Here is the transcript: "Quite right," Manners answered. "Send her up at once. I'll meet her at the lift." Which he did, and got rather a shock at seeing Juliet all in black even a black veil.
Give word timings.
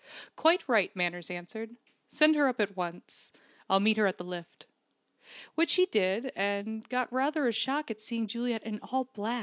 "Quite 0.35 0.67
right," 0.67 0.95
Manners 0.95 1.29
answered. 1.29 1.75
"Send 2.09 2.33
her 2.35 2.47
up 2.47 2.59
at 2.59 2.75
once. 2.75 3.31
I'll 3.69 3.79
meet 3.79 3.97
her 3.97 4.07
at 4.07 4.17
the 4.17 4.23
lift." 4.23 4.65
Which 5.53 5.75
he 5.75 5.85
did, 5.85 6.31
and 6.35 6.89
got 6.89 7.13
rather 7.13 7.47
a 7.47 7.51
shock 7.53 7.91
at 7.91 8.01
seeing 8.01 8.25
Juliet 8.25 8.63
all 8.63 8.67
in 8.71 8.77
black 8.79 8.87
even 8.89 8.89
a 8.89 8.89
black 9.03 9.15
veil. 9.15 9.39